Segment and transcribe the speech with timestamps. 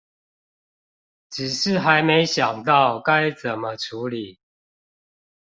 [1.29, 4.39] 只是還沒想到該怎麼處理